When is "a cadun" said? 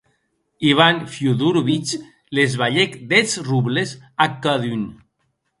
4.23-4.83